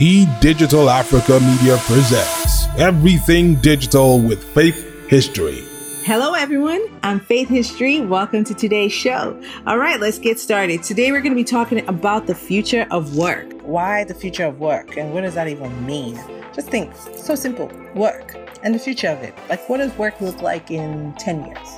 E 0.00 0.26
Digital 0.40 0.90
Africa 0.90 1.38
Media 1.38 1.76
presents 1.82 2.66
Everything 2.78 3.54
Digital 3.54 4.18
with 4.18 4.42
Faith 4.52 5.08
History. 5.08 5.62
Hello, 6.02 6.34
everyone. 6.34 6.84
I'm 7.04 7.20
Faith 7.20 7.48
History. 7.48 8.00
Welcome 8.00 8.42
to 8.42 8.54
today's 8.54 8.92
show. 8.92 9.40
All 9.68 9.78
right, 9.78 10.00
let's 10.00 10.18
get 10.18 10.40
started. 10.40 10.82
Today, 10.82 11.12
we're 11.12 11.20
going 11.20 11.30
to 11.30 11.36
be 11.36 11.44
talking 11.44 11.86
about 11.86 12.26
the 12.26 12.34
future 12.34 12.88
of 12.90 13.16
work. 13.16 13.52
Why 13.62 14.02
the 14.02 14.14
future 14.14 14.46
of 14.46 14.58
work, 14.58 14.96
and 14.96 15.14
what 15.14 15.20
does 15.20 15.34
that 15.34 15.46
even 15.46 15.86
mean? 15.86 16.20
Just 16.52 16.70
think 16.70 16.92
so 16.96 17.36
simple 17.36 17.70
work 17.94 18.36
and 18.64 18.74
the 18.74 18.80
future 18.80 19.10
of 19.10 19.22
it. 19.22 19.32
Like, 19.48 19.68
what 19.68 19.76
does 19.76 19.96
work 19.96 20.20
look 20.20 20.42
like 20.42 20.72
in 20.72 21.14
10 21.20 21.46
years? 21.46 21.68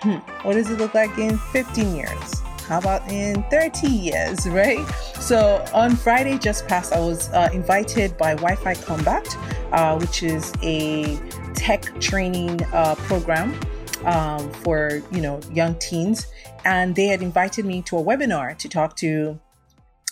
Hmm. 0.00 0.16
What 0.46 0.54
does 0.54 0.70
it 0.70 0.78
look 0.78 0.94
like 0.94 1.18
in 1.18 1.36
15 1.36 1.94
years? 1.94 2.41
How 2.66 2.78
about 2.78 3.10
in 3.10 3.42
30 3.50 3.88
years, 3.88 4.48
right? 4.48 4.86
So 5.20 5.64
on 5.74 5.96
Friday 5.96 6.38
just 6.38 6.66
past, 6.68 6.92
I 6.92 7.00
was 7.00 7.28
uh, 7.30 7.48
invited 7.52 8.16
by 8.16 8.34
Wi 8.34 8.54
Fi 8.56 8.74
Combat, 8.74 9.26
uh, 9.72 9.98
which 9.98 10.22
is 10.22 10.52
a 10.62 11.18
tech 11.54 12.00
training 12.00 12.62
uh, 12.72 12.94
program 12.94 13.58
um, 14.04 14.50
for 14.50 15.02
you 15.10 15.20
know 15.20 15.40
young 15.52 15.74
teens, 15.76 16.26
and 16.64 16.94
they 16.94 17.06
had 17.06 17.22
invited 17.22 17.64
me 17.64 17.82
to 17.82 17.98
a 17.98 18.02
webinar 18.02 18.56
to 18.58 18.68
talk 18.68 18.96
to 18.96 19.38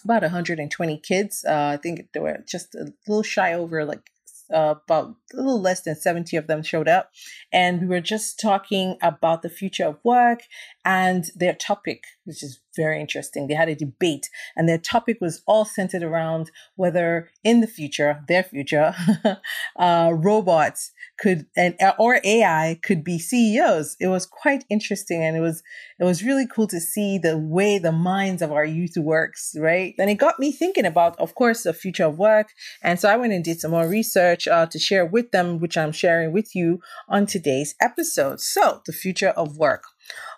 about 0.04 0.22
120 0.22 0.98
kids. 0.98 1.44
Uh, 1.46 1.72
I 1.74 1.76
think 1.76 2.08
they 2.12 2.20
were 2.20 2.42
just 2.46 2.74
a 2.74 2.92
little 3.06 3.22
shy 3.22 3.54
over 3.54 3.84
like 3.84 4.10
uh, 4.52 4.74
about 4.84 5.14
a 5.32 5.36
little 5.36 5.60
less 5.60 5.82
than 5.82 5.96
70 5.96 6.36
of 6.36 6.46
them 6.46 6.62
showed 6.62 6.88
up. 6.88 7.10
And 7.52 7.80
we 7.80 7.86
were 7.86 8.00
just 8.00 8.40
talking 8.40 8.96
about 9.02 9.42
the 9.42 9.48
future 9.48 9.86
of 9.86 9.98
work 10.04 10.42
and 10.84 11.24
their 11.34 11.54
topic, 11.54 12.04
which 12.24 12.42
is 12.42 12.60
very 12.76 13.00
interesting. 13.00 13.46
They 13.46 13.54
had 13.54 13.68
a 13.68 13.74
debate, 13.74 14.28
and 14.56 14.68
their 14.68 14.78
topic 14.78 15.18
was 15.20 15.42
all 15.46 15.64
centered 15.64 16.02
around 16.02 16.50
whether 16.76 17.28
in 17.44 17.60
the 17.60 17.66
future, 17.66 18.22
their 18.28 18.42
future, 18.42 18.94
uh, 19.78 20.12
robots 20.14 20.92
could 21.18 21.46
and 21.56 21.74
or 21.98 22.20
AI 22.24 22.78
could 22.82 23.04
be 23.04 23.18
CEOs. 23.18 23.96
It 24.00 24.06
was 24.08 24.24
quite 24.24 24.64
interesting, 24.70 25.22
and 25.22 25.36
it 25.36 25.40
was 25.40 25.62
it 25.98 26.04
was 26.04 26.22
really 26.22 26.46
cool 26.46 26.66
to 26.68 26.80
see 26.80 27.18
the 27.18 27.36
way 27.36 27.78
the 27.78 27.92
minds 27.92 28.40
of 28.40 28.52
our 28.52 28.64
youth 28.64 28.96
works, 28.96 29.54
right? 29.58 29.94
And 29.98 30.08
it 30.08 30.14
got 30.14 30.38
me 30.38 30.50
thinking 30.50 30.86
about, 30.86 31.18
of 31.18 31.34
course, 31.34 31.64
the 31.64 31.74
future 31.74 32.04
of 32.04 32.18
work. 32.18 32.48
And 32.82 32.98
so 32.98 33.08
I 33.08 33.16
went 33.16 33.32
and 33.32 33.44
did 33.44 33.60
some 33.60 33.72
more 33.72 33.86
research 33.86 34.48
uh, 34.48 34.66
to 34.66 34.78
share 34.78 35.04
with 35.04 35.19
them, 35.22 35.58
which 35.58 35.76
I'm 35.76 35.92
sharing 35.92 36.32
with 36.32 36.54
you 36.54 36.80
on 37.08 37.26
today's 37.26 37.74
episode. 37.80 38.40
So, 38.40 38.82
the 38.86 38.92
future 38.92 39.30
of 39.30 39.56
work 39.56 39.84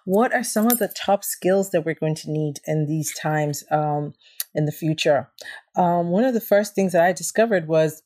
what 0.05 0.35
are 0.35 0.45
some 0.45 0.67
of 0.67 0.79
the 0.79 0.89
top 0.89 1.25
skills 1.25 1.71
that 1.71 1.85
we're 1.85 1.95
going 1.95 2.15
to 2.17 2.31
need 2.31 2.57
in 2.67 2.87
these 2.87 3.15
times 3.15 3.65
um, 3.71 4.15
in 4.55 4.67
the 4.67 4.73
future? 4.73 5.31
Um, 5.77 6.09
one 6.09 6.25
of 6.25 6.35
the 6.35 6.41
first 6.41 6.75
things 6.75 6.93
that 6.93 7.05
I 7.05 7.13
discovered 7.13 7.69
was 7.69 8.03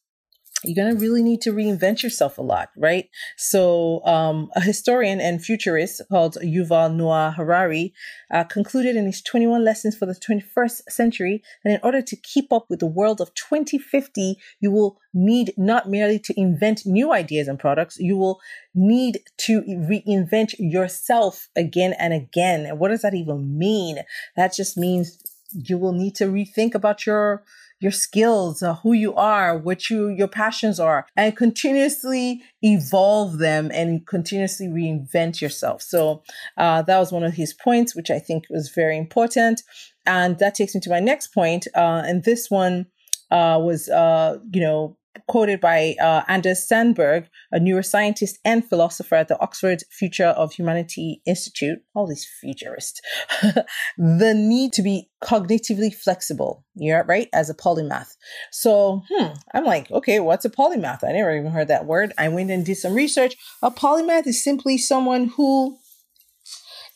you're 0.64 0.74
going 0.74 0.94
to 0.94 1.00
really 1.00 1.22
need 1.22 1.40
to 1.42 1.52
reinvent 1.52 2.02
yourself 2.02 2.38
a 2.38 2.42
lot, 2.42 2.70
right? 2.76 3.08
So, 3.36 4.04
um, 4.04 4.50
a 4.54 4.60
historian 4.60 5.20
and 5.20 5.44
futurist 5.44 6.02
called 6.10 6.36
Yuval 6.42 6.94
Noah 6.94 7.34
Harari 7.36 7.92
uh, 8.30 8.44
concluded 8.44 8.96
in 8.96 9.06
his 9.06 9.22
21 9.22 9.64
lessons 9.64 9.96
for 9.96 10.06
the 10.06 10.14
21st 10.14 10.82
century 10.88 11.42
that 11.64 11.74
in 11.74 11.80
order 11.82 12.02
to 12.02 12.16
keep 12.16 12.52
up 12.52 12.66
with 12.68 12.80
the 12.80 12.86
world 12.86 13.20
of 13.20 13.34
2050, 13.34 14.36
you 14.60 14.70
will 14.70 14.98
need 15.12 15.52
not 15.56 15.88
merely 15.88 16.18
to 16.18 16.38
invent 16.38 16.86
new 16.86 17.12
ideas 17.12 17.48
and 17.48 17.58
products, 17.58 17.98
you 17.98 18.16
will 18.16 18.40
need 18.74 19.20
to 19.38 19.62
reinvent 19.62 20.54
yourself 20.58 21.48
again 21.56 21.94
and 21.98 22.12
again. 22.12 22.66
And 22.66 22.78
what 22.78 22.88
does 22.88 23.02
that 23.02 23.14
even 23.14 23.58
mean? 23.58 24.00
That 24.36 24.54
just 24.54 24.76
means 24.76 25.18
you 25.52 25.78
will 25.78 25.92
need 25.92 26.14
to 26.16 26.26
rethink 26.26 26.74
about 26.74 27.06
your 27.06 27.44
your 27.80 27.92
skills, 27.92 28.62
uh, 28.62 28.74
who 28.76 28.92
you 28.92 29.14
are, 29.14 29.56
what 29.56 29.90
you 29.90 30.08
your 30.08 30.28
passions 30.28 30.80
are, 30.80 31.06
and 31.16 31.36
continuously 31.36 32.42
evolve 32.62 33.38
them 33.38 33.70
and 33.72 34.06
continuously 34.06 34.66
reinvent 34.66 35.40
yourself. 35.40 35.82
So 35.82 36.22
uh, 36.56 36.82
that 36.82 36.98
was 36.98 37.12
one 37.12 37.24
of 37.24 37.34
his 37.34 37.52
points, 37.52 37.94
which 37.94 38.10
I 38.10 38.18
think 38.18 38.44
was 38.50 38.70
very 38.70 38.96
important. 38.96 39.62
And 40.06 40.38
that 40.38 40.54
takes 40.54 40.74
me 40.74 40.80
to 40.82 40.90
my 40.90 41.00
next 41.00 41.28
point. 41.28 41.66
Uh, 41.74 42.02
and 42.06 42.24
this 42.24 42.50
one 42.50 42.86
uh, 43.30 43.58
was, 43.60 43.88
uh, 43.88 44.38
you 44.52 44.60
know, 44.60 44.96
quoted 45.26 45.60
by 45.60 45.94
uh, 46.00 46.22
Anders 46.28 46.66
Sandberg, 46.66 47.28
a 47.52 47.58
neuroscientist 47.58 48.34
and 48.44 48.68
philosopher 48.68 49.14
at 49.14 49.28
the 49.28 49.38
Oxford 49.40 49.82
Future 49.90 50.26
of 50.26 50.52
Humanity 50.52 51.22
Institute, 51.26 51.78
all 51.94 52.06
these 52.06 52.26
futurists, 52.40 53.00
the 53.98 54.34
need 54.34 54.72
to 54.74 54.82
be 54.82 55.08
cognitively 55.22 55.94
flexible, 55.94 56.64
yeah, 56.74 57.02
right, 57.06 57.28
as 57.32 57.50
a 57.50 57.54
polymath. 57.54 58.16
So, 58.50 59.02
hmm, 59.10 59.28
I'm 59.54 59.64
like, 59.64 59.90
okay, 59.90 60.20
what's 60.20 60.44
a 60.44 60.50
polymath? 60.50 61.04
I 61.04 61.12
never 61.12 61.36
even 61.36 61.52
heard 61.52 61.68
that 61.68 61.86
word. 61.86 62.12
I 62.18 62.28
went 62.28 62.50
and 62.50 62.64
did 62.64 62.76
some 62.76 62.94
research. 62.94 63.36
A 63.62 63.70
polymath 63.70 64.26
is 64.26 64.42
simply 64.42 64.78
someone 64.78 65.28
who 65.36 65.78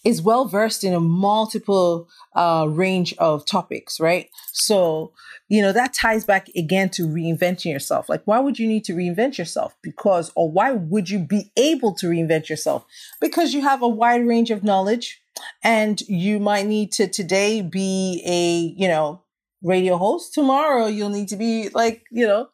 is 0.05 0.23
well 0.23 0.47
versed 0.47 0.83
in 0.83 0.95
a 0.95 1.01
multiple 1.01 2.09
uh, 2.35 2.67
range 2.69 3.15
of 3.19 3.45
topics, 3.45 4.01
right? 4.01 4.29
So, 4.53 5.13
you 5.49 5.61
know, 5.61 5.73
that 5.73 5.93
ties 5.93 6.25
back 6.25 6.49
again 6.57 6.89
to 6.91 7.07
reinventing 7.07 7.73
yourself. 7.73 8.09
Like, 8.09 8.23
why 8.25 8.39
would 8.39 8.59
you 8.59 8.67
need 8.67 8.85
to 8.85 8.95
reinvent 8.95 9.37
yourself? 9.37 9.77
Because, 9.83 10.33
or 10.35 10.51
why 10.51 10.73
would 10.73 11.11
you 11.11 11.19
be 11.19 11.51
able 11.57 11.95
to 11.97 12.07
reinvent 12.07 12.49
yourself? 12.49 12.87
Because 13.21 13.53
you 13.53 13.61
have 13.63 13.83
a 13.83 13.89
wide 13.89 14.27
range 14.27 14.51
of 14.51 14.65
knowledge 14.65 15.23
and 15.63 16.01
you 16.03 16.39
might 16.39 16.67
need 16.67 16.93
to 16.93 17.09
today 17.09 17.63
be 17.63 18.23
a, 18.27 18.81
you 18.81 18.89
know, 18.89 19.23
radio 19.63 19.97
host. 19.97 20.33
Tomorrow 20.33 20.87
you'll 20.87 21.11
need 21.11 21.29
to 21.29 21.37
be 21.37 21.69
like, 21.71 22.05
you 22.11 22.27
know, 22.27 22.49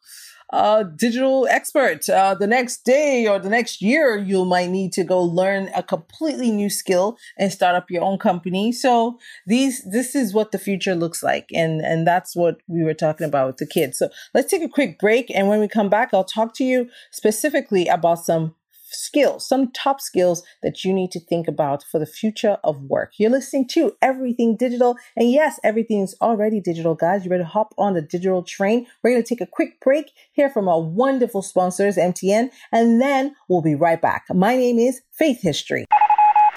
uh, 0.51 0.83
digital 0.83 1.47
expert. 1.49 2.07
Uh, 2.09 2.33
the 2.33 2.47
next 2.47 2.85
day 2.85 3.27
or 3.27 3.39
the 3.39 3.49
next 3.49 3.81
year, 3.81 4.17
you 4.17 4.45
might 4.45 4.69
need 4.69 4.93
to 4.93 5.03
go 5.03 5.21
learn 5.21 5.69
a 5.75 5.83
completely 5.83 6.51
new 6.51 6.69
skill 6.69 7.17
and 7.37 7.51
start 7.51 7.75
up 7.75 7.91
your 7.91 8.03
own 8.03 8.17
company. 8.17 8.71
So 8.71 9.19
these, 9.45 9.83
this 9.83 10.15
is 10.15 10.33
what 10.33 10.51
the 10.51 10.59
future 10.59 10.95
looks 10.95 11.23
like, 11.23 11.49
and 11.53 11.81
and 11.81 12.07
that's 12.07 12.35
what 12.35 12.61
we 12.67 12.83
were 12.83 12.93
talking 12.93 13.27
about 13.27 13.47
with 13.47 13.57
the 13.57 13.67
kids. 13.67 13.97
So 13.97 14.09
let's 14.33 14.49
take 14.49 14.63
a 14.63 14.69
quick 14.69 14.99
break, 14.99 15.29
and 15.33 15.47
when 15.47 15.59
we 15.59 15.67
come 15.67 15.89
back, 15.89 16.13
I'll 16.13 16.23
talk 16.23 16.53
to 16.55 16.63
you 16.63 16.89
specifically 17.11 17.87
about 17.87 18.19
some 18.25 18.55
skills, 18.89 19.47
some 19.47 19.71
top 19.71 20.01
skills 20.01 20.43
that 20.63 20.83
you 20.83 20.93
need 20.93 21.11
to 21.11 21.19
think 21.19 21.47
about 21.47 21.83
for 21.83 21.99
the 21.99 22.05
future 22.05 22.57
of 22.63 22.81
work. 22.83 23.13
You're 23.17 23.31
listening 23.31 23.67
to 23.69 23.93
Everything 24.01 24.55
Digital. 24.55 24.97
And 25.15 25.31
yes, 25.31 25.59
everything 25.63 26.01
is 26.01 26.15
already 26.21 26.59
digital, 26.59 26.95
guys. 26.95 27.23
You 27.23 27.29
better 27.29 27.43
hop 27.43 27.73
on 27.77 27.93
the 27.93 28.01
digital 28.01 28.43
train. 28.43 28.87
We're 29.03 29.11
going 29.11 29.23
to 29.23 29.29
take 29.29 29.41
a 29.41 29.47
quick 29.47 29.79
break, 29.81 30.11
hear 30.33 30.49
from 30.49 30.67
our 30.67 30.81
wonderful 30.81 31.41
sponsors, 31.41 31.97
MTN, 31.97 32.49
and 32.71 33.01
then 33.01 33.35
we'll 33.47 33.61
be 33.61 33.75
right 33.75 34.01
back. 34.01 34.25
My 34.33 34.55
name 34.55 34.79
is 34.79 35.01
Faith 35.11 35.41
History. 35.41 35.85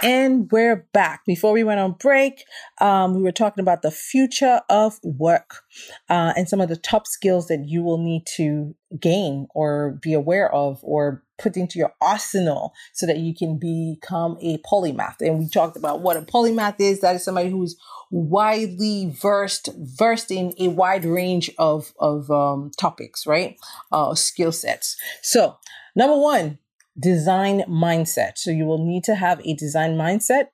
And 0.02 0.50
we're 0.50 0.86
back. 0.94 1.26
Before 1.26 1.52
we 1.52 1.62
went 1.62 1.78
on 1.78 1.92
break, 1.92 2.44
um, 2.80 3.14
we 3.14 3.22
were 3.22 3.32
talking 3.32 3.60
about 3.60 3.82
the 3.82 3.90
future 3.90 4.62
of 4.70 4.98
work 5.02 5.62
uh, 6.08 6.32
and 6.36 6.48
some 6.48 6.60
of 6.60 6.70
the 6.70 6.76
top 6.76 7.06
skills 7.06 7.48
that 7.48 7.66
you 7.66 7.82
will 7.82 7.98
need 7.98 8.24
to 8.36 8.74
gain 8.98 9.46
or 9.54 9.98
be 10.00 10.14
aware 10.14 10.50
of 10.54 10.80
or 10.82 11.22
put 11.38 11.56
into 11.56 11.78
your 11.78 11.92
arsenal 12.00 12.72
so 12.94 13.04
that 13.04 13.18
you 13.18 13.34
can 13.34 13.58
become 13.58 14.38
a 14.40 14.56
polymath. 14.58 15.16
And 15.20 15.38
we 15.38 15.48
talked 15.48 15.76
about 15.76 16.00
what 16.00 16.16
a 16.16 16.22
polymath 16.22 16.76
is. 16.78 17.00
That 17.00 17.16
is 17.16 17.24
somebody 17.24 17.50
who's 17.50 17.76
widely 18.10 19.14
versed, 19.20 19.68
versed 19.76 20.30
in 20.30 20.54
a 20.58 20.68
wide 20.68 21.04
range 21.04 21.50
of, 21.58 21.92
of 22.00 22.30
um, 22.30 22.70
topics, 22.78 23.26
right? 23.26 23.58
Uh, 23.92 24.14
skill 24.14 24.52
sets. 24.52 24.96
So, 25.20 25.58
number 25.94 26.16
one, 26.16 26.58
design 27.00 27.62
mindset. 27.68 28.32
So 28.36 28.50
you 28.50 28.66
will 28.66 28.84
need 28.84 29.04
to 29.04 29.14
have 29.14 29.40
a 29.44 29.54
design 29.54 29.96
mindset 29.96 30.48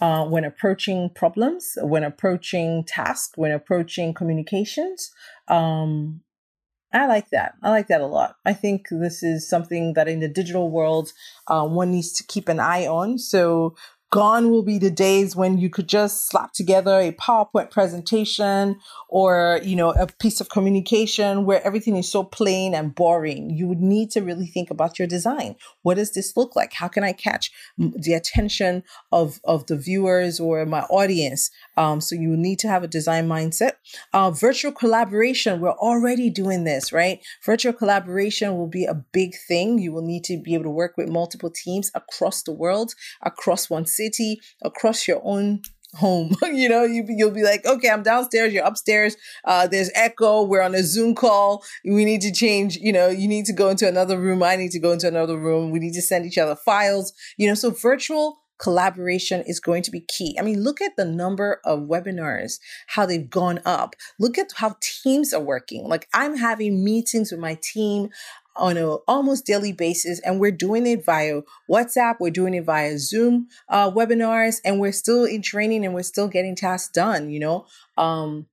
uh, 0.00 0.26
when 0.26 0.44
approaching 0.44 1.10
problems, 1.14 1.76
when 1.82 2.04
approaching 2.04 2.84
tasks, 2.84 3.32
when 3.36 3.50
approaching 3.50 4.14
communications. 4.14 5.10
Um, 5.48 6.20
I 6.92 7.06
like 7.06 7.30
that. 7.30 7.54
I 7.62 7.70
like 7.70 7.88
that 7.88 8.00
a 8.00 8.06
lot. 8.06 8.36
I 8.44 8.52
think 8.52 8.86
this 8.90 9.22
is 9.22 9.48
something 9.48 9.94
that 9.94 10.08
in 10.08 10.20
the 10.20 10.28
digital 10.28 10.70
world, 10.70 11.12
uh, 11.48 11.66
one 11.66 11.90
needs 11.90 12.12
to 12.14 12.24
keep 12.24 12.48
an 12.48 12.60
eye 12.60 12.86
on. 12.86 13.18
So 13.18 13.74
Gone 14.12 14.50
will 14.50 14.62
be 14.62 14.78
the 14.78 14.90
days 14.90 15.34
when 15.34 15.58
you 15.58 15.68
could 15.68 15.88
just 15.88 16.28
slap 16.28 16.52
together 16.52 17.00
a 17.00 17.10
PowerPoint 17.12 17.72
presentation 17.72 18.78
or, 19.08 19.60
you 19.64 19.74
know, 19.74 19.90
a 19.90 20.06
piece 20.06 20.40
of 20.40 20.48
communication 20.48 21.44
where 21.44 21.64
everything 21.66 21.96
is 21.96 22.10
so 22.10 22.22
plain 22.22 22.72
and 22.72 22.94
boring. 22.94 23.50
You 23.50 23.66
would 23.66 23.80
need 23.80 24.12
to 24.12 24.20
really 24.20 24.46
think 24.46 24.70
about 24.70 24.98
your 24.98 25.08
design. 25.08 25.56
What 25.82 25.96
does 25.96 26.12
this 26.12 26.36
look 26.36 26.54
like? 26.54 26.72
How 26.72 26.86
can 26.86 27.02
I 27.02 27.12
catch 27.12 27.50
the 27.76 28.12
attention 28.12 28.84
of, 29.10 29.40
of 29.42 29.66
the 29.66 29.76
viewers 29.76 30.38
or 30.38 30.64
my 30.66 30.82
audience? 30.82 31.50
Um, 31.76 32.00
so 32.00 32.14
you 32.14 32.36
need 32.36 32.60
to 32.60 32.68
have 32.68 32.84
a 32.84 32.88
design 32.88 33.28
mindset. 33.28 33.72
Uh, 34.12 34.30
virtual 34.30 34.72
collaboration, 34.72 35.60
we're 35.60 35.70
already 35.72 36.30
doing 36.30 36.62
this, 36.62 36.92
right? 36.92 37.20
Virtual 37.44 37.72
collaboration 37.72 38.56
will 38.56 38.68
be 38.68 38.84
a 38.84 38.94
big 38.94 39.34
thing. 39.48 39.80
You 39.80 39.92
will 39.92 40.06
need 40.06 40.22
to 40.24 40.40
be 40.40 40.54
able 40.54 40.64
to 40.64 40.70
work 40.70 40.96
with 40.96 41.08
multiple 41.08 41.50
teams 41.50 41.90
across 41.94 42.42
the 42.42 42.52
world, 42.52 42.94
across 43.22 43.68
one 43.68 43.84
city, 43.96 44.40
across 44.62 45.08
your 45.08 45.20
own 45.24 45.62
home. 45.94 46.34
you 46.42 46.68
know, 46.68 46.84
you, 46.84 47.04
you'll 47.08 47.30
be 47.30 47.42
like, 47.42 47.64
okay, 47.66 47.88
I'm 47.88 48.02
downstairs, 48.02 48.52
you're 48.52 48.64
upstairs. 48.64 49.16
Uh, 49.44 49.66
there's 49.66 49.90
echo. 49.94 50.42
We're 50.42 50.62
on 50.62 50.74
a 50.74 50.82
Zoom 50.82 51.14
call. 51.14 51.64
We 51.84 52.04
need 52.04 52.20
to 52.22 52.32
change, 52.32 52.76
you 52.76 52.92
know, 52.92 53.08
you 53.08 53.28
need 53.28 53.46
to 53.46 53.52
go 53.52 53.68
into 53.68 53.88
another 53.88 54.18
room. 54.18 54.42
I 54.42 54.56
need 54.56 54.70
to 54.72 54.78
go 54.78 54.92
into 54.92 55.08
another 55.08 55.38
room. 55.38 55.70
We 55.70 55.78
need 55.78 55.94
to 55.94 56.02
send 56.02 56.26
each 56.26 56.38
other 56.38 56.56
files, 56.56 57.12
you 57.36 57.48
know, 57.48 57.54
so 57.54 57.70
virtual 57.70 58.38
collaboration 58.58 59.42
is 59.46 59.60
going 59.60 59.82
to 59.82 59.90
be 59.90 60.00
key. 60.00 60.36
I 60.38 60.42
mean, 60.42 60.62
look 60.62 60.80
at 60.80 60.96
the 60.96 61.04
number 61.04 61.60
of 61.64 61.80
webinars, 61.80 62.58
how 62.86 63.04
they've 63.06 63.28
gone 63.28 63.60
up. 63.64 63.94
Look 64.18 64.38
at 64.38 64.52
how 64.56 64.76
teams 64.80 65.32
are 65.32 65.42
working. 65.42 65.86
Like 65.88 66.08
I'm 66.14 66.36
having 66.36 66.82
meetings 66.82 67.30
with 67.30 67.40
my 67.40 67.58
team 67.62 68.08
on 68.58 68.76
a 68.76 68.94
almost 69.06 69.46
daily 69.46 69.72
basis 69.72 70.20
and 70.20 70.40
we're 70.40 70.50
doing 70.50 70.86
it 70.86 71.04
via 71.04 71.42
whatsapp 71.70 72.16
we're 72.20 72.30
doing 72.30 72.54
it 72.54 72.64
via 72.64 72.98
zoom 72.98 73.48
uh, 73.68 73.90
webinars 73.90 74.56
and 74.64 74.80
we're 74.80 74.92
still 74.92 75.24
in 75.24 75.42
training 75.42 75.84
and 75.84 75.94
we're 75.94 76.02
still 76.02 76.28
getting 76.28 76.54
tasks 76.56 76.92
done 76.92 77.30
you 77.30 77.40
know? 77.40 77.66
Um, 77.96 78.46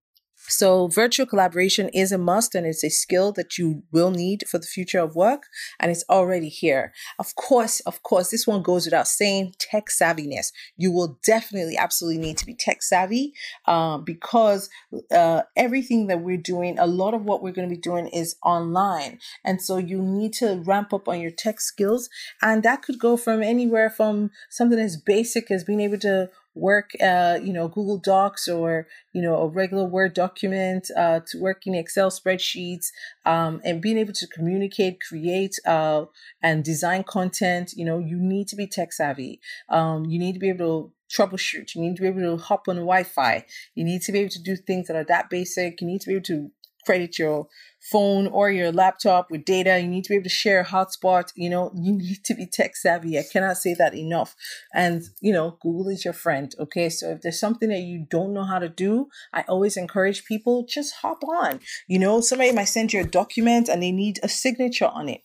so 0.48 0.88
virtual 0.88 1.25
collaboration 1.25 1.90
is 1.90 2.12
a 2.12 2.18
must 2.18 2.56
and 2.56 2.66
it's 2.66 2.84
a 2.84 2.90
skill 2.90 3.31
that 3.34 3.57
you 3.57 3.84
will 3.92 4.12
need 4.12 4.44
for 4.50 4.57
the 4.57 4.68
future 4.68 5.00
of 5.00 5.16
work 5.16 5.44
and 5.80 5.92
it's 5.92 6.04
already 6.10 6.50
here. 6.50 6.94
Of 7.18 7.36
course, 7.36 7.80
of 7.81 8.04
course, 8.04 8.30
this 8.30 8.45
one 8.45 8.62
goes 8.62 8.86
without 8.86 9.07
saying 9.07 9.54
tech 9.60 9.86
savviness. 9.88 10.51
You 10.75 10.92
will 10.92 11.19
definitely 11.24 11.78
absolutely 11.78 12.22
need 12.22 12.38
to 12.38 12.45
be 12.45 12.56
tech 12.56 12.84
savvy 12.84 13.34
um, 13.66 14.04
because 14.04 14.69
uh, 15.12 15.44
everything 15.56 16.07
that 16.07 16.22
we're 16.22 16.38
doing, 16.38 16.78
a 16.78 16.88
lot 16.88 17.13
of 17.13 17.24
what 17.24 17.42
we're 17.42 17.51
going 17.51 17.69
to 17.69 17.75
be 17.75 17.81
doing 17.81 18.07
is 18.07 18.36
online. 18.44 19.19
And 19.44 19.62
so 19.62 19.78
you 19.78 20.01
need 20.01 20.34
to 20.34 20.62
ramp 20.66 20.94
up 20.94 21.07
on 21.07 21.22
your 21.22 21.31
tech 21.31 21.62
skills 21.62 22.10
and 22.42 22.63
that 22.63 22.81
could 22.81 23.00
go 23.00 23.18
from 23.18 23.42
anywhere 23.42 23.89
from 23.89 24.31
something 24.50 24.80
as 24.80 24.98
basic 24.98 25.50
as 25.51 25.63
being 25.63 25.80
able 25.80 26.00
to 26.00 26.30
work, 26.56 26.92
uh, 27.02 27.40
you 27.42 27.54
know, 27.54 27.68
Google 27.68 27.98
Docs 27.98 28.48
or, 28.48 28.88
you 29.14 29.22
know, 29.22 29.38
a 29.38 29.48
regular 29.48 29.86
Word 29.86 30.14
document, 30.14 30.90
uh, 30.96 31.22
to 31.28 31.40
working 31.40 31.76
Excel 31.76 32.10
spreadsheets, 32.10 32.88
um, 33.26 33.62
and 33.64 33.82
being 33.82 33.98
able 33.98 34.14
to 34.14 34.28
communicate, 34.28 35.00
create, 35.08 35.56
uh, 35.66 36.06
and 36.42 36.64
design 36.64 37.04
content, 37.04 37.74
you 37.76 37.86
know, 37.86 38.00
you 38.00 38.18
need 38.18 38.48
to 38.50 38.56
be 38.56 38.68
tech 38.68 38.94
savvy. 38.94 39.40
Um, 39.70 40.06
you 40.06 40.20
need 40.20 40.34
to 40.34 40.40
be 40.40 40.50
able 40.50 40.92
to 40.92 40.94
troubleshoot. 41.16 41.76
You 41.76 41.82
need 41.82 41.96
to 41.96 42.02
be 42.02 42.08
able 42.08 42.22
to 42.22 42.38
hop 42.38 42.68
on 42.68 42.76
Wi-Fi. 42.78 43.46
You 43.76 43.84
need 43.84 44.02
to 44.04 44.12
be 44.12 44.20
able 44.20 44.32
to 44.32 44.42
do 44.42 44.56
things 44.56 44.88
that 44.88 44.96
are 44.96 45.04
that 45.06 45.30
basic. 45.30 45.82
You 45.82 45.88
need 45.88 46.02
to 46.02 46.08
be 46.08 46.14
able 46.16 46.26
to 46.26 46.52
credit 46.86 47.18
your 47.18 47.48
phone 47.92 48.28
or 48.28 48.50
your 48.50 48.72
laptop 48.72 49.30
with 49.30 49.44
data. 49.46 49.80
You 49.80 49.88
need 49.88 50.06
to 50.06 50.10
be 50.10 50.16
able 50.16 50.24
to 50.24 50.30
share 50.30 50.62
a 50.62 50.66
hotspot. 50.66 51.32
You 51.36 51.50
know, 51.50 51.72
you 51.76 51.94
need 51.94 52.24
to 52.26 52.34
be 52.34 52.46
tech 52.46 52.76
savvy. 52.76 53.20
I 53.20 53.24
cannot 53.32 53.58
say 53.58 53.74
that 53.74 53.94
enough. 53.94 54.36
And, 54.74 55.04
you 55.20 55.34
know, 55.34 55.58
Google 55.62 55.90
is 55.90 56.06
your 56.06 56.14
friend. 56.14 56.54
Okay. 56.60 56.90
So 56.90 57.12
if 57.12 57.22
there's 57.22 57.40
something 57.40 57.70
that 57.70 57.82
you 57.82 58.06
don't 58.10 58.34
know 58.34 58.46
how 58.46 58.60
to 58.60 58.70
do, 58.70 59.08
I 59.34 59.44
always 59.48 59.78
encourage 59.78 60.26
people 60.26 60.66
just 60.68 60.96
hop 61.02 61.24
on. 61.24 61.60
You 61.88 62.00
know, 62.00 62.22
somebody 62.22 62.52
might 62.52 62.66
send 62.66 62.94
you 62.94 63.02
a 63.02 63.06
document 63.06 63.68
and 63.68 63.84
they 63.84 63.92
need 63.92 64.20
a 64.24 64.30
signature 64.30 64.88
on 64.88 65.10
it 65.10 65.22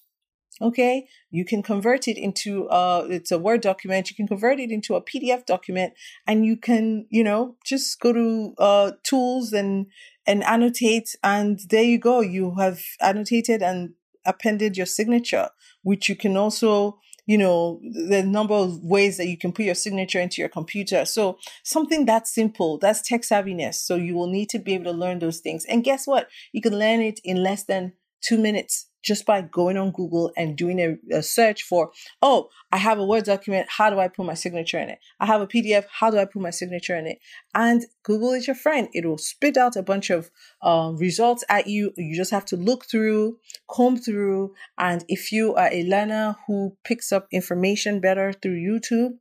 okay 0.61 1.07
you 1.31 1.45
can 1.45 1.63
convert 1.63 2.09
it 2.09 2.19
into 2.19 2.69
uh 2.69 3.07
it's 3.09 3.31
a 3.31 3.39
word 3.39 3.61
document 3.61 4.11
you 4.11 4.17
can 4.17 4.27
convert 4.27 4.59
it 4.59 4.71
into 4.71 4.95
a 4.95 5.03
pdf 5.03 5.47
document 5.47 5.93
and 6.27 6.45
you 6.45 6.57
can 6.57 7.07
you 7.11 7.23
know 7.23 7.57
just 7.65 8.01
go 8.01 8.13
to 8.13 8.55
uh 8.59 8.93
tools 9.05 9.53
and 9.53 9.87
and 10.29 10.45
annotate 10.45 11.17
and 11.25 11.59
there 11.71 11.83
you 11.83 11.99
go. 11.99 12.21
You 12.21 12.55
have 12.57 12.81
annotated 13.01 13.63
and 13.63 13.95
appended 14.25 14.77
your 14.77 14.87
signature 14.87 15.49
which 15.83 16.09
you 16.09 16.15
can 16.15 16.37
also 16.37 16.99
you 17.27 17.39
know 17.39 17.81
the 18.09 18.23
number 18.23 18.55
of 18.55 18.83
ways 18.83 19.17
that 19.17 19.27
you 19.27 19.37
can 19.37 19.53
put 19.53 19.65
your 19.65 19.75
signature 19.75 20.21
into 20.21 20.41
your 20.41 20.49
computer. 20.49 21.05
So 21.05 21.39
something 21.65 22.05
that 22.07 22.27
simple 22.27 22.79
that's 22.79 23.03
tech 23.03 23.23
savviness. 23.23 23.75
So 23.75 23.97
you 23.97 24.15
will 24.15 24.31
need 24.31 24.49
to 24.51 24.59
be 24.59 24.75
able 24.75 24.93
to 24.93 24.99
learn 24.99 25.19
those 25.19 25.41
things. 25.41 25.65
And 25.65 25.85
guess 25.85 26.07
what? 26.07 26.29
You 26.53 26.63
can 26.63 26.79
learn 26.79 27.01
it 27.01 27.21
in 27.25 27.43
less 27.43 27.65
than 27.65 27.95
two 28.21 28.39
minutes 28.39 28.88
just 29.09 29.25
by 29.25 29.41
going 29.41 29.79
on 29.79 29.91
Google 29.91 30.31
and 30.37 30.57
doing 30.57 30.79
a, 30.79 31.17
a, 31.17 31.23
search 31.23 31.63
for, 31.63 31.91
oh, 32.21 32.51
I 32.71 32.77
have 32.77 32.99
a 32.99 33.05
Word 33.05 33.25
document. 33.25 33.67
How 33.71 33.89
do 33.89 33.99
I 33.99 34.09
put 34.09 34.27
my 34.27 34.35
signature 34.35 34.79
in 34.79 34.91
it? 34.91 34.99
I 35.19 35.25
have 35.27 35.41
a 35.41 35.47
PDF. 35.47 35.87
How 35.91 36.11
do 36.11 36.19
I 36.19 36.27
put 36.27 36.43
my 36.43 36.51
signature 36.51 36.95
in 36.95 37.07
it? 37.07 37.19
And 37.55 37.87
Google 38.03 38.35
is 38.35 38.47
your 38.47 38.55
friend. 38.55 38.89
It 38.93 39.07
will 39.07 39.19
spit 39.19 39.57
out 39.57 39.77
a 39.77 39.83
bunch 39.83 40.11
of 40.11 40.31
um, 40.63 40.99
results 40.99 41.43
at 41.49 41.67
you. 41.67 41.93
You 41.97 42.15
just 42.15 42.31
have 42.31 42.45
to 42.47 42.57
look 42.57 42.85
through, 42.85 43.39
comb 43.67 43.97
through. 43.97 44.53
And 44.77 45.05
if 45.09 45.33
you 45.33 45.55
are 45.55 45.71
a 45.73 45.85
learner 45.85 46.37
who 46.47 46.77
picks 46.85 47.11
up 47.11 47.27
information 47.33 48.01
better 48.01 48.33
through 48.35 48.61
YouTube, 48.61 49.13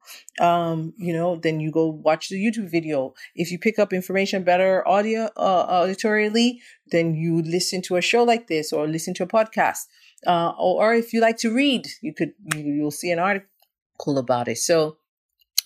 um, 0.44 0.94
you 0.98 1.14
know, 1.14 1.38
then 1.38 1.62
you 1.62 1.72
go 1.72 1.88
watch 1.88 2.28
the 2.28 2.36
YouTube 2.36 2.70
video. 2.70 3.14
If 3.36 3.52
you 3.52 3.58
pick 3.58 3.80
up 3.80 3.94
information 3.94 4.44
better 4.44 4.86
audio, 4.88 5.30
uh, 5.38 5.86
auditorially, 5.86 6.58
then 6.92 7.16
you 7.16 7.42
listen 7.42 7.82
to 7.84 7.96
a 7.96 8.02
show 8.02 8.24
like 8.24 8.48
this 8.48 8.74
or 8.74 8.88
listen 8.88 9.14
to 9.16 9.24
a 9.24 9.28
podcast. 9.28 9.86
Uh, 10.26 10.52
or, 10.60 10.84
or 10.84 10.94
if 10.94 11.14
you 11.14 11.22
like 11.22 11.38
to 11.38 11.54
read, 11.54 11.88
you 12.02 12.14
could 12.14 12.34
you, 12.56 12.62
you'll 12.62 12.92
see 12.92 13.12
an 13.12 13.20
article 13.20 14.18
about 14.18 14.48
it. 14.48 14.58
So 14.58 14.98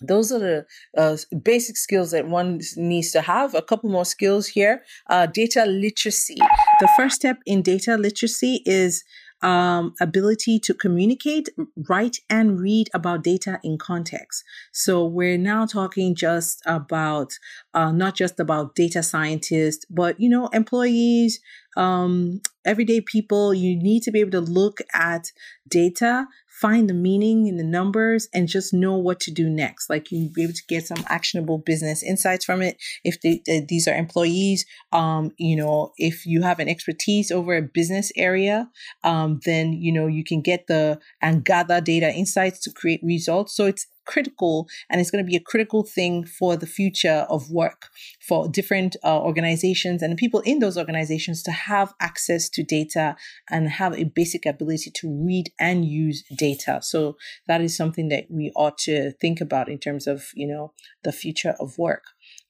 those 0.01 0.31
are 0.31 0.39
the 0.39 0.65
uh, 0.97 1.17
basic 1.43 1.77
skills 1.77 2.11
that 2.11 2.27
one 2.27 2.59
needs 2.75 3.11
to 3.11 3.21
have. 3.21 3.53
A 3.53 3.61
couple 3.61 3.89
more 3.89 4.05
skills 4.05 4.47
here. 4.47 4.83
Uh, 5.09 5.27
data 5.27 5.65
literacy. 5.65 6.37
The 6.79 6.89
first 6.97 7.15
step 7.15 7.37
in 7.45 7.61
data 7.61 7.97
literacy 7.97 8.63
is 8.65 9.03
um, 9.41 9.93
ability 9.99 10.59
to 10.59 10.73
communicate, 10.73 11.49
write, 11.89 12.17
and 12.29 12.59
read 12.59 12.89
about 12.93 13.23
data 13.23 13.59
in 13.63 13.77
context. 13.77 14.43
So 14.71 15.05
we're 15.05 15.37
now 15.37 15.65
talking 15.65 16.15
just 16.15 16.61
about 16.65 17.33
uh, 17.73 17.91
not 17.91 18.15
just 18.15 18.39
about 18.39 18.75
data 18.75 19.03
scientists, 19.03 19.85
but 19.89 20.19
you 20.19 20.29
know, 20.29 20.47
employees, 20.47 21.39
um, 21.77 22.41
everyday 22.65 23.01
people. 23.01 23.53
You 23.53 23.77
need 23.77 24.03
to 24.03 24.11
be 24.11 24.19
able 24.19 24.31
to 24.31 24.41
look 24.41 24.79
at 24.93 25.31
data 25.67 26.27
find 26.61 26.87
the 26.87 26.93
meaning 26.93 27.47
in 27.47 27.57
the 27.57 27.63
numbers 27.63 28.27
and 28.35 28.47
just 28.47 28.71
know 28.71 28.95
what 28.95 29.19
to 29.19 29.31
do 29.31 29.49
next. 29.49 29.89
Like 29.89 30.11
you 30.11 30.29
be 30.29 30.43
able 30.43 30.53
to 30.53 30.63
get 30.69 30.85
some 30.85 31.03
actionable 31.07 31.57
business 31.57 32.03
insights 32.03 32.45
from 32.45 32.61
it. 32.61 32.77
If 33.03 33.19
they, 33.21 33.41
uh, 33.49 33.65
these 33.67 33.87
are 33.87 33.95
employees, 33.95 34.63
um, 34.91 35.31
you 35.37 35.55
know, 35.55 35.91
if 35.97 36.25
you 36.27 36.43
have 36.43 36.59
an 36.59 36.69
expertise 36.69 37.31
over 37.31 37.57
a 37.57 37.63
business 37.63 38.11
area, 38.15 38.69
um, 39.03 39.39
then 39.43 39.73
you 39.73 39.91
know 39.91 40.05
you 40.05 40.23
can 40.23 40.41
get 40.41 40.67
the 40.67 40.99
and 41.21 41.43
gather 41.43 41.81
data 41.81 42.13
insights 42.13 42.59
to 42.61 42.71
create 42.71 43.01
results. 43.03 43.55
So 43.55 43.65
it's 43.65 43.87
critical 44.11 44.67
and 44.89 44.99
it's 44.99 45.11
going 45.11 45.23
to 45.23 45.29
be 45.29 45.37
a 45.37 45.47
critical 45.51 45.83
thing 45.83 46.25
for 46.25 46.57
the 46.57 46.67
future 46.67 47.25
of 47.29 47.49
work 47.49 47.87
for 48.27 48.49
different 48.49 48.95
uh, 49.03 49.19
organizations 49.19 50.01
and 50.01 50.17
people 50.17 50.41
in 50.41 50.59
those 50.59 50.77
organizations 50.77 51.41
to 51.43 51.51
have 51.51 51.93
access 51.99 52.49
to 52.49 52.61
data 52.63 53.15
and 53.49 53.69
have 53.69 53.93
a 53.97 54.03
basic 54.03 54.45
ability 54.45 54.91
to 54.91 55.07
read 55.25 55.45
and 55.59 55.85
use 55.85 56.23
data. 56.37 56.79
So 56.81 57.15
that 57.47 57.61
is 57.61 57.75
something 57.75 58.09
that 58.09 58.25
we 58.29 58.51
ought 58.55 58.77
to 58.79 59.11
think 59.21 59.39
about 59.39 59.69
in 59.69 59.77
terms 59.77 60.07
of 60.07 60.25
you 60.35 60.47
know 60.47 60.73
the 61.03 61.11
future 61.11 61.55
of 61.59 61.77
work. 61.77 62.03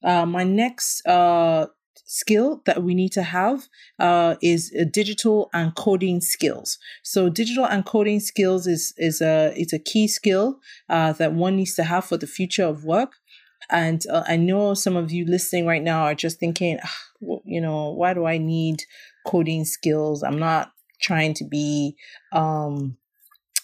Uh, 0.04 0.26
my 0.26 0.44
next 0.44 1.06
uh, 1.06 1.68
skill 2.06 2.62
that 2.66 2.84
we 2.84 2.94
need 2.94 3.12
to 3.14 3.24
have 3.24 3.68
uh, 4.00 4.36
is 4.42 4.74
digital 4.92 5.50
and 5.54 5.76
coding 5.76 6.22
skills. 6.22 6.78
So 7.04 7.30
digital 7.30 7.66
and 7.66 7.86
coding 7.86 8.20
skills 8.20 8.68
is 8.68 8.94
is 8.98 9.22
a 9.22 9.54
it's 9.56 9.74
a 9.74 9.80
key 9.80 10.08
skill 10.08 10.60
uh, 10.90 11.14
that 11.14 11.34
one 11.34 11.56
needs 11.56 11.76
to 11.76 11.84
have 11.84 12.06
for 12.06 12.18
the 12.18 12.28
future 12.28 12.66
of 12.66 12.84
work. 12.86 13.14
And 13.70 14.04
uh, 14.12 14.24
I 14.28 14.36
know 14.36 14.74
some 14.74 14.98
of 14.98 15.12
you 15.12 15.26
listening 15.26 15.66
right 15.66 15.84
now 15.84 16.04
are 16.04 16.16
just 16.16 16.40
thinking, 16.40 16.80
well, 17.22 17.42
you 17.46 17.62
know, 17.62 17.92
why 17.92 18.14
do 18.14 18.26
I 18.26 18.38
need 18.38 18.84
coding 19.26 19.64
skills? 19.66 20.24
I'm 20.24 20.40
not 20.40 20.74
trying 21.02 21.34
to 21.36 21.46
be, 21.46 21.96
um, 22.34 22.98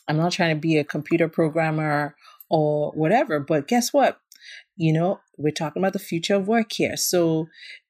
I'm 0.08 0.18
not 0.18 0.32
trying 0.32 0.56
to 0.56 0.60
be 0.60 0.78
a 0.78 0.84
computer 0.84 1.28
programmer 1.28 2.16
or 2.50 2.92
whatever. 2.92 3.40
But 3.40 3.68
guess 3.68 3.92
what? 3.92 4.20
You 4.78 4.94
know, 4.94 5.20
we're 5.38 5.52
talking 5.52 5.82
about 5.82 5.94
the 5.94 6.00
future 6.00 6.36
of 6.36 6.48
work 6.48 6.72
here. 6.72 6.96
So 6.96 7.48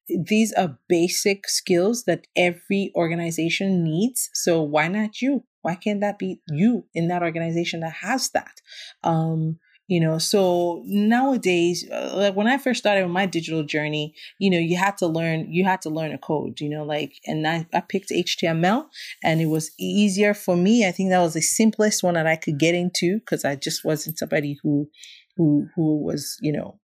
these 0.10 0.54
are 0.54 0.78
basic 0.88 1.50
skills 1.50 2.04
that 2.06 2.28
every 2.36 2.92
organization 2.96 3.84
needs. 3.84 4.30
So 4.34 4.62
why 4.62 4.88
not 4.88 5.22
you? 5.22 5.44
Why 5.62 5.76
can't 5.76 6.02
that 6.02 6.18
be 6.18 6.42
you 6.48 6.86
in 6.94 7.10
that 7.10 7.24
organization 7.24 7.82
that 7.82 7.94
has 8.02 8.30
that? 8.30 8.62
Um, 9.04 9.60
you 9.88 10.02
know, 10.02 10.18
so 10.18 10.82
nowadays, 10.86 11.90
uh, 11.90 12.12
like 12.14 12.36
when 12.36 12.48
I 12.48 12.58
first 12.58 12.80
started 12.80 13.08
my 13.08 13.26
digital 13.26 13.64
journey, 13.64 14.14
you 14.38 14.50
know, 14.50 14.58
you 14.58 14.76
had 14.76 14.98
to 14.98 15.08
learn, 15.08 15.48
you 15.50 15.64
had 15.64 15.82
to 15.84 15.90
learn 15.90 16.12
a 16.12 16.18
code, 16.18 16.60
you 16.60 16.70
know, 16.70 16.84
like, 16.84 17.14
and 17.26 17.48
I, 17.48 17.66
I 17.74 17.80
picked 17.80 18.10
HTML 18.10 18.88
and 19.24 19.42
it 19.42 19.46
was 19.46 19.72
easier 19.80 20.34
for 20.34 20.58
me. 20.58 20.86
I 20.86 20.92
think 20.92 21.10
that 21.10 21.22
was 21.22 21.36
the 21.36 21.42
simplest 21.42 22.04
one 22.04 22.16
that 22.16 22.28
I 22.28 22.36
could 22.36 22.60
get 22.60 22.76
into 22.76 23.20
because 23.20 23.46
I 23.46 23.56
just 23.56 23.86
wasn't 23.86 24.20
somebody 24.20 24.58
who, 24.62 24.90
who, 25.38 25.68
who 25.76 26.04
was, 26.04 26.38
you 26.42 26.52
know, 26.52 26.80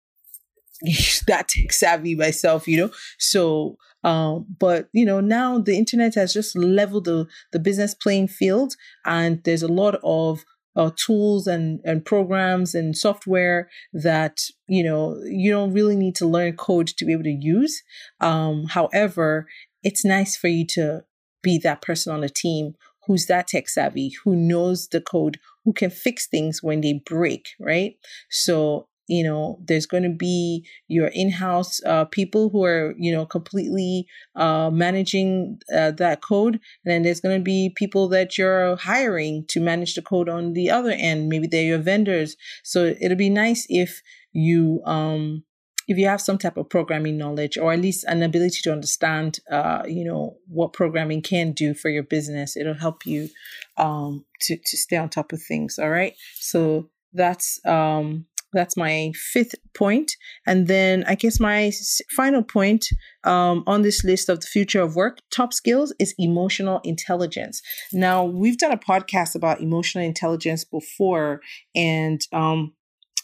that 1.26 1.48
tech 1.48 1.72
savvy 1.72 2.14
myself, 2.14 2.68
you 2.68 2.76
know. 2.78 2.90
So, 3.18 3.76
um, 4.04 4.46
but 4.58 4.88
you 4.92 5.04
know, 5.04 5.20
now 5.20 5.58
the 5.58 5.76
internet 5.76 6.14
has 6.14 6.32
just 6.32 6.56
leveled 6.56 7.04
the 7.04 7.26
the 7.52 7.58
business 7.58 7.94
playing 7.94 8.28
field, 8.28 8.74
and 9.04 9.42
there's 9.44 9.62
a 9.62 9.68
lot 9.68 9.96
of 10.02 10.44
uh, 10.78 10.92
tools 10.96 11.48
and, 11.48 11.80
and 11.84 12.04
programs 12.04 12.74
and 12.74 12.96
software 12.96 13.68
that 13.92 14.38
you 14.68 14.84
know 14.84 15.20
you 15.24 15.50
don't 15.50 15.72
really 15.72 15.96
need 15.96 16.14
to 16.14 16.26
learn 16.26 16.56
code 16.56 16.86
to 16.86 17.04
be 17.04 17.12
able 17.12 17.24
to 17.24 17.30
use 17.30 17.82
um, 18.20 18.64
however 18.66 19.48
it's 19.82 20.04
nice 20.04 20.36
for 20.36 20.46
you 20.46 20.64
to 20.64 21.02
be 21.42 21.58
that 21.58 21.82
person 21.82 22.12
on 22.14 22.20
the 22.20 22.28
team 22.28 22.74
who's 23.06 23.26
that 23.26 23.48
tech 23.48 23.68
savvy 23.68 24.12
who 24.24 24.36
knows 24.36 24.88
the 24.88 25.00
code 25.00 25.40
who 25.64 25.72
can 25.72 25.90
fix 25.90 26.28
things 26.28 26.62
when 26.62 26.80
they 26.80 27.02
break 27.04 27.48
right 27.58 27.96
so 28.30 28.87
you 29.08 29.24
know 29.24 29.58
there's 29.64 29.86
going 29.86 30.02
to 30.04 30.10
be 30.10 30.64
your 30.86 31.08
in-house 31.08 31.80
uh, 31.84 32.04
people 32.04 32.50
who 32.50 32.64
are 32.64 32.94
you 32.98 33.10
know 33.10 33.26
completely 33.26 34.06
uh, 34.36 34.70
managing 34.70 35.58
uh, 35.74 35.90
that 35.92 36.22
code. 36.22 36.54
And 36.84 36.92
then 36.92 37.02
there's 37.02 37.20
going 37.20 37.38
to 37.38 37.44
be 37.44 37.72
people 37.74 38.08
that 38.08 38.38
you're 38.38 38.76
hiring 38.76 39.44
to 39.48 39.60
manage 39.60 39.94
the 39.94 40.02
code 40.02 40.28
on 40.28 40.52
the 40.52 40.70
other 40.70 40.90
end. 40.90 41.28
Maybe 41.28 41.46
they're 41.46 41.62
your 41.62 41.78
vendors. 41.78 42.36
So 42.62 42.94
it'll 43.00 43.16
be 43.16 43.30
nice 43.30 43.66
if 43.68 44.02
you 44.32 44.82
um 44.84 45.44
if 45.88 45.96
you 45.96 46.06
have 46.06 46.20
some 46.20 46.36
type 46.36 46.58
of 46.58 46.68
programming 46.68 47.16
knowledge 47.16 47.56
or 47.56 47.72
at 47.72 47.80
least 47.80 48.04
an 48.04 48.22
ability 48.22 48.60
to 48.62 48.70
understand 48.70 49.38
uh, 49.50 49.82
you 49.86 50.04
know 50.04 50.36
what 50.46 50.74
programming 50.74 51.22
can 51.22 51.52
do 51.52 51.74
for 51.74 51.88
your 51.88 52.02
business. 52.02 52.56
It'll 52.56 52.74
help 52.74 53.06
you 53.06 53.30
um, 53.78 54.26
to, 54.42 54.56
to 54.56 54.76
stay 54.76 54.96
on 54.96 55.08
top 55.08 55.32
of 55.32 55.42
things 55.42 55.78
all 55.78 55.88
right? 55.88 56.14
So 56.34 56.90
that's 57.14 57.58
um, 57.64 58.26
that's 58.52 58.76
my 58.76 59.12
fifth 59.32 59.54
point. 59.74 60.12
And 60.46 60.66
then 60.66 61.04
I 61.06 61.14
guess 61.14 61.38
my 61.38 61.70
final 62.16 62.42
point 62.42 62.86
um, 63.24 63.62
on 63.66 63.82
this 63.82 64.04
list 64.04 64.28
of 64.28 64.40
the 64.40 64.46
future 64.46 64.80
of 64.80 64.96
work 64.96 65.18
top 65.30 65.52
skills 65.52 65.92
is 65.98 66.14
emotional 66.18 66.80
intelligence. 66.84 67.60
Now, 67.92 68.24
we've 68.24 68.58
done 68.58 68.72
a 68.72 68.78
podcast 68.78 69.34
about 69.34 69.60
emotional 69.60 70.04
intelligence 70.04 70.64
before, 70.64 71.40
and 71.74 72.20
um, 72.32 72.72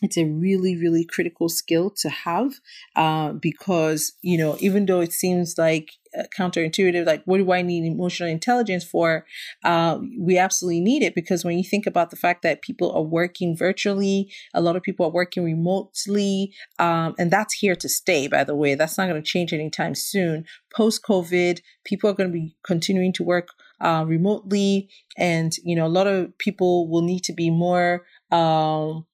it's 0.02 0.18
a 0.18 0.24
really 0.24 0.76
really 0.76 1.04
critical 1.04 1.48
skill 1.48 1.90
to 1.90 2.08
have 2.08 2.54
uh, 2.96 3.32
because 3.32 4.12
you 4.22 4.36
know 4.36 4.56
even 4.60 4.86
though 4.86 5.00
it 5.00 5.12
seems 5.12 5.56
like 5.56 5.90
uh, 6.16 6.22
counterintuitive 6.38 7.06
like 7.06 7.22
what 7.24 7.38
do 7.38 7.52
i 7.52 7.62
need 7.62 7.84
emotional 7.84 8.28
intelligence 8.28 8.84
for? 8.84 9.24
Uh, 9.64 9.98
we 10.18 10.38
absolutely 10.38 10.80
need 10.80 11.02
it 11.02 11.14
because 11.14 11.44
when 11.44 11.58
you 11.58 11.64
think 11.64 11.86
about 11.86 12.10
the 12.10 12.16
fact 12.16 12.42
that 12.42 12.62
people 12.62 12.92
are 12.92 13.02
working 13.02 13.56
virtually 13.56 14.30
a 14.52 14.60
lot 14.60 14.76
of 14.76 14.82
people 14.82 15.06
are 15.06 15.12
working 15.12 15.44
remotely 15.44 16.52
um, 16.78 17.14
and 17.18 17.30
that's 17.30 17.54
here 17.54 17.74
to 17.74 17.88
stay 17.88 18.28
by 18.28 18.44
the 18.44 18.54
way. 18.54 18.74
That's 18.74 18.98
not 18.98 19.08
going 19.08 19.20
to 19.20 19.26
change 19.26 19.52
anytime 19.52 19.94
soon. 19.94 20.44
Post 20.74 21.02
covid 21.02 21.60
people 21.84 22.10
are 22.10 22.14
going 22.14 22.30
to 22.30 22.32
be 22.32 22.56
continuing 22.64 23.12
to 23.14 23.22
work 23.22 23.48
uh, 23.80 24.04
remotely 24.06 24.88
and 25.16 25.52
you 25.64 25.74
know 25.74 25.86
a 25.86 25.88
lot 25.88 26.06
of 26.06 26.36
people 26.38 26.88
will 26.88 27.02
need 27.02 27.24
to 27.24 27.32
be 27.32 27.50
more 27.50 28.04
um, 28.30 29.04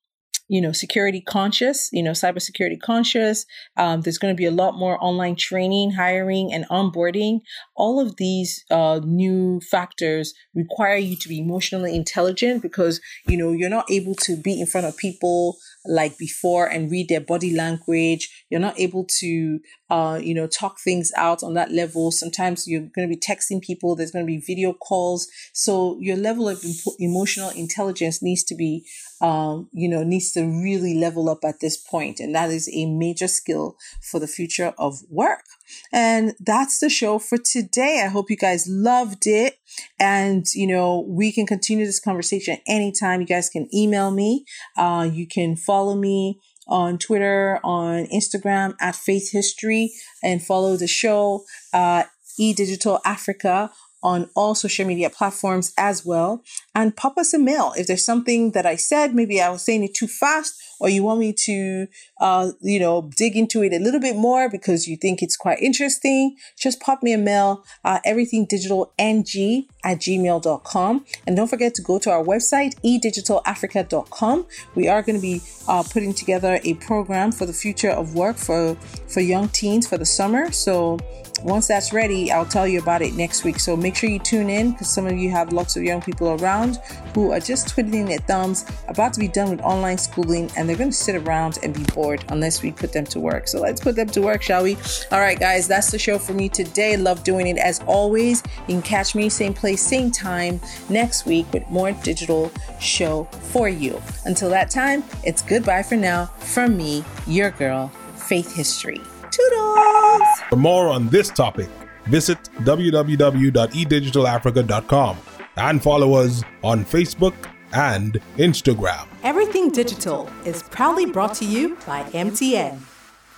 you 0.51 0.61
know, 0.61 0.73
security 0.73 1.21
conscious, 1.21 1.89
you 1.93 2.03
know, 2.03 2.11
cybersecurity 2.11 2.81
conscious. 2.81 3.47
Um, 3.77 4.01
there's 4.01 4.19
going 4.19 4.35
to 4.35 4.37
be 4.37 4.47
a 4.47 4.51
lot 4.51 4.75
more 4.75 4.99
online 5.01 5.37
training, 5.37 5.93
hiring, 5.93 6.53
and 6.53 6.67
onboarding. 6.69 7.39
All 7.77 8.01
of 8.01 8.17
these 8.17 8.65
uh, 8.69 9.01
new 9.05 9.61
factors 9.61 10.35
require 10.53 10.97
you 10.97 11.15
to 11.15 11.29
be 11.29 11.39
emotionally 11.39 11.95
intelligent 11.95 12.63
because, 12.63 13.01
you 13.29 13.37
know, 13.37 13.53
you're 13.53 13.71
not 13.71 13.89
able 13.93 14.17
to 14.17 14.37
be 14.37 14.61
in 14.61 14.67
front 14.67 14.89
of 14.89 14.97
people 14.97 15.57
like 15.87 16.19
before 16.19 16.67
and 16.67 16.91
read 16.91 17.09
their 17.09 17.21
body 17.21 17.55
language. 17.55 18.45
You're 18.51 18.61
not 18.61 18.79
able 18.79 19.07
to, 19.21 19.61
uh, 19.89 20.21
you 20.23 20.35
know, 20.35 20.47
talk 20.47 20.79
things 20.81 21.13
out 21.17 21.43
on 21.43 21.55
that 21.55 21.73
level. 21.73 22.11
Sometimes 22.11 22.67
you're 22.67 22.89
going 22.95 23.09
to 23.09 23.15
be 23.15 23.21
texting 23.21 23.63
people. 23.63 23.97
There's 23.97 24.11
going 24.11 24.27
to 24.27 24.31
be 24.31 24.43
video 24.47 24.73
calls. 24.73 25.29
So 25.53 25.99
your 26.01 26.17
level 26.17 26.49
of 26.49 26.63
imp- 26.65 26.97
emotional 26.99 27.51
intelligence 27.51 28.23
needs 28.23 28.45
to 28.45 28.55
be 28.55 28.85
um, 29.21 29.69
you 29.73 29.89
know, 29.89 30.03
needs 30.03 30.33
to 30.33 30.43
really 30.43 30.95
level 30.95 31.29
up 31.29 31.45
at 31.45 31.61
this 31.61 31.77
point. 31.77 32.21
And 32.21 32.35
that 32.35 32.51
is 32.51 32.71
a 32.73 32.87
major 32.87 33.29
skill 33.29 33.77
for 34.01 34.19
the 34.19 34.27
future 34.27 34.73
of 34.79 35.01
work. 35.11 35.45
And 35.93 36.35
that's 36.41 36.79
the 36.79 36.89
show 36.89 37.19
for 37.19 37.37
today. 37.37 38.03
I 38.05 38.09
hope 38.09 38.31
you 38.31 38.37
guys 38.37 38.67
loved 38.69 39.27
it. 39.27 39.59
And, 39.99 40.47
you 40.55 40.67
know, 40.67 41.07
we 41.09 41.33
can 41.33 41.47
continue 41.47 41.87
this 41.87 42.01
conversation 42.01 42.59
anytime. 42.67 43.21
You 43.21 43.27
guys 43.27 43.49
can 43.49 43.69
email 43.75 44.11
me. 44.11 44.45
Uh, 44.77 45.09
you 45.13 45.27
can 45.27 45.57
follow 45.57 45.95
me 45.95 46.41
on 46.67 46.99
Twitter, 46.99 47.59
on 47.65 48.07
Instagram 48.07 48.75
at 48.81 48.95
Faith 48.95 49.31
History, 49.33 49.93
and 50.23 50.43
follow 50.43 50.77
the 50.77 50.87
show, 50.87 51.45
uh, 51.73 52.05
E 52.39 52.55
Digital 52.55 53.01
Africa 53.05 53.71
on 54.03 54.31
all 54.35 54.55
social 54.55 54.87
media 54.87 55.11
platforms 55.11 55.73
as 55.77 56.05
well. 56.05 56.43
And 56.75 56.97
pop 56.97 57.19
us 57.19 57.35
a 57.35 57.39
mail. 57.39 57.73
If 57.77 57.87
there's 57.87 58.05
something 58.05 58.53
that 58.53 58.67
I 58.67 58.77
said, 58.77 59.15
maybe 59.15 59.41
I 59.41 59.51
was 59.51 59.63
saying 59.63 59.85
it 59.85 59.95
too 59.95 60.07
fast, 60.07 60.55
or 60.81 60.89
you 60.89 61.03
want 61.03 61.21
me 61.21 61.35
to, 61.45 61.87
uh, 62.21 62.53
you 62.61 62.81
know, 62.81 63.11
dig 63.17 63.37
into 63.37 63.63
it 63.63 63.73
a 63.73 63.79
little 63.79 64.01
bit 64.01 64.17
more 64.17 64.49
because 64.49 64.89
you 64.89 64.97
think 64.97 65.23
it's 65.23 65.37
quite 65.37 65.61
interesting, 65.61 66.37
just 66.59 66.81
pop 66.81 67.03
me 67.03 67.13
a 67.13 67.19
mail, 67.19 67.65
uh, 67.85 67.99
everythingdigitalng 68.07 69.67
at 69.85 69.99
gmail.com. 69.99 71.05
And 71.27 71.37
don't 71.37 71.49
forget 71.49 71.75
to 71.75 71.83
go 71.83 71.99
to 71.99 72.11
our 72.11 72.25
website, 72.25 72.75
edigitalafrica.com. 72.83 74.47
We 74.75 74.89
are 74.89 75.03
going 75.03 75.17
to 75.17 75.23
be 75.23 75.43
uh, 75.69 75.83
putting 75.83 76.15
together 76.15 76.61
a 76.65 76.75
program 76.75 77.33
for 77.33 77.47
the 77.47 77.53
future 77.53 77.91
of 77.91 78.15
work 78.15 78.37
for, 78.37 78.75
for 79.09 79.21
young 79.21 79.49
teens 79.49 79.87
for 79.87 79.99
the 79.99 80.07
summer. 80.07 80.51
So 80.51 80.99
once 81.43 81.69
that's 81.69 81.93
ready, 81.93 82.31
I'll 82.31 82.45
tell 82.45 82.67
you 82.67 82.81
about 82.81 83.03
it 83.03 83.15
next 83.15 83.45
week. 83.45 83.59
So 83.59 83.77
make 83.91 83.97
sure 83.97 84.09
you 84.09 84.21
tune 84.21 84.49
in 84.49 84.71
because 84.71 84.89
some 84.89 85.05
of 85.05 85.19
you 85.19 85.31
have 85.31 85.53
lots 85.53 85.77
of 85.77 85.83
young 85.83 86.01
people 86.01 86.41
around 86.41 86.79
who 87.13 87.33
are 87.33 87.41
just 87.41 87.67
twiddling 87.67 88.05
their 88.05 88.21
thumbs, 88.21 88.65
about 88.87 89.13
to 89.13 89.19
be 89.19 89.27
done 89.27 89.51
with 89.51 89.61
online 89.63 89.99
schooling, 89.99 90.49
and 90.57 90.69
they're 90.69 90.77
going 90.77 90.91
to 90.91 90.97
sit 90.97 91.17
around 91.17 91.59
and 91.65 91.75
be 91.75 91.83
bored 91.93 92.25
unless 92.29 92.63
we 92.63 92.71
put 92.71 92.93
them 92.93 93.05
to 93.05 93.19
work. 93.19 93.49
So 93.49 93.61
let's 93.61 93.81
put 93.81 93.97
them 93.97 94.07
to 94.11 94.23
work, 94.23 94.43
shall 94.43 94.63
we? 94.63 94.77
All 95.11 95.19
right, 95.19 95.41
guys, 95.41 95.67
that's 95.67 95.91
the 95.91 95.99
show 95.99 96.21
for 96.21 96.35
me 96.35 96.49
today. 96.49 96.97
Love 96.97 97.25
doing 97.25 97.49
it 97.49 97.59
as 97.59 97.81
always. 97.81 98.45
You 98.69 98.75
can 98.75 98.83
catch 98.83 99.17
me 99.17 99.29
same 99.29 99.55
place, 99.55 99.83
same 99.83 100.13
time 100.13 100.61
next 100.89 101.27
week 101.27 101.53
with 101.53 101.69
more 101.69 101.91
digital 101.91 102.53
show 102.79 103.25
for 103.25 103.69
you. 103.69 104.01
Until 104.25 104.51
that 104.51 104.71
time, 104.71 105.03
it's 105.25 105.43
goodbye 105.43 105.83
for 105.83 105.97
now 105.97 106.27
from 106.39 106.77
me, 106.77 107.05
your 107.27 107.51
girl, 107.51 107.89
Faith 108.15 108.55
History. 108.55 109.01
Toodles! 109.33 110.23
For 110.49 110.57
more 110.57 110.87
on 110.87 111.09
this 111.09 111.29
topic, 111.31 111.69
visit 112.07 112.39
www.edigitalafrica.com 112.61 115.17
and 115.57 115.83
follow 115.83 116.15
us 116.15 116.45
on 116.63 116.85
Facebook 116.85 117.35
and 117.73 118.21
Instagram. 118.37 119.07
Everything 119.23 119.71
Digital 119.71 120.29
is 120.45 120.63
proudly 120.65 121.07
brought 121.07 121.35
to 121.35 121.45
you 121.45 121.77
by 121.87 122.03
MTN. 122.05 122.81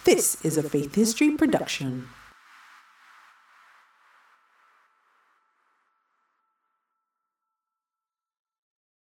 This 0.05 0.43
is 0.45 0.57
a 0.57 0.63
Faith 0.63 0.95
History 0.95 1.33
production. 1.33 2.09